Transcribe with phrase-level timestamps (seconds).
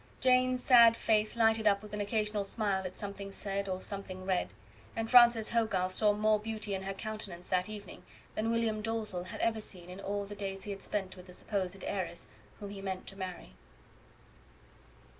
[0.19, 4.49] Jane's sad face lighted up with an occasional smile at something said or something read;
[4.95, 8.01] and Francis Hogarth saw more beauty in her countenance that evening
[8.33, 11.33] than William Dalzell had ever seen in all the days he had spent with the
[11.33, 12.27] supposed heiress
[12.59, 13.53] whom he meant to marry.